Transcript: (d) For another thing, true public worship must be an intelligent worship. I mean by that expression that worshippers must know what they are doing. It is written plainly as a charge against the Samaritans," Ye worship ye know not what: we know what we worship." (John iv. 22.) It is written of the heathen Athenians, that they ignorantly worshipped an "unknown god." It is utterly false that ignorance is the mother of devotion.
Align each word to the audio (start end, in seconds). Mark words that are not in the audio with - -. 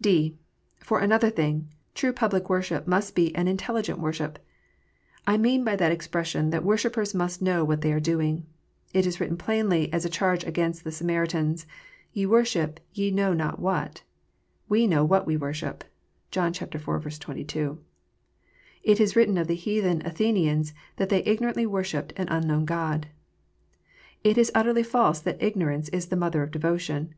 (d) 0.00 0.36
For 0.80 0.98
another 0.98 1.30
thing, 1.30 1.68
true 1.94 2.12
public 2.12 2.50
worship 2.50 2.88
must 2.88 3.14
be 3.14 3.32
an 3.36 3.46
intelligent 3.46 4.00
worship. 4.00 4.40
I 5.24 5.36
mean 5.38 5.62
by 5.62 5.76
that 5.76 5.92
expression 5.92 6.50
that 6.50 6.64
worshippers 6.64 7.14
must 7.14 7.40
know 7.40 7.62
what 7.64 7.82
they 7.82 7.92
are 7.92 8.00
doing. 8.00 8.44
It 8.92 9.06
is 9.06 9.20
written 9.20 9.36
plainly 9.36 9.92
as 9.92 10.04
a 10.04 10.10
charge 10.10 10.42
against 10.42 10.82
the 10.82 10.90
Samaritans," 10.90 11.64
Ye 12.12 12.26
worship 12.26 12.80
ye 12.92 13.12
know 13.12 13.32
not 13.34 13.60
what: 13.60 14.02
we 14.68 14.88
know 14.88 15.04
what 15.04 15.28
we 15.28 15.36
worship." 15.36 15.84
(John 16.32 16.52
iv. 16.60 16.70
22.) 17.20 17.78
It 18.82 18.98
is 18.98 19.14
written 19.14 19.38
of 19.38 19.46
the 19.46 19.54
heathen 19.54 20.04
Athenians, 20.04 20.74
that 20.96 21.08
they 21.08 21.22
ignorantly 21.22 21.66
worshipped 21.66 22.12
an 22.16 22.26
"unknown 22.30 22.64
god." 22.64 23.06
It 24.24 24.36
is 24.38 24.50
utterly 24.56 24.82
false 24.82 25.20
that 25.20 25.40
ignorance 25.40 25.88
is 25.90 26.06
the 26.06 26.16
mother 26.16 26.42
of 26.42 26.50
devotion. 26.50 27.14